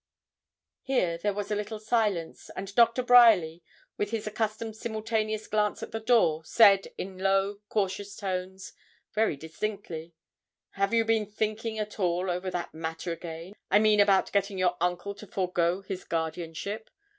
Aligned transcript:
Here 0.81 1.19
there 1.19 1.31
was 1.35 1.51
a 1.51 1.55
little 1.55 1.77
silence, 1.79 2.49
and 2.55 2.73
Doctor 2.73 3.03
Bryerly, 3.03 3.61
with 3.97 4.09
his 4.09 4.25
accustomed 4.25 4.75
simultaneous 4.75 5.45
glance 5.45 5.83
at 5.83 5.91
the 5.91 5.99
door, 5.99 6.43
said 6.43 6.87
in 6.97 7.19
low, 7.19 7.59
cautious 7.69 8.15
tones, 8.15 8.73
very 9.13 9.37
distinctly 9.37 10.15
'Have 10.71 10.91
you 10.95 11.05
been 11.05 11.27
thinking 11.27 11.77
at 11.77 11.99
all 11.99 12.31
over 12.31 12.49
that 12.49 12.73
matter 12.73 13.11
again, 13.11 13.53
I 13.69 13.77
mean 13.77 13.99
about 13.99 14.31
getting 14.31 14.57
your 14.57 14.75
uncle 14.81 15.13
to 15.13 15.27
forego 15.27 15.83
his 15.83 16.03
guardianship? 16.03 16.89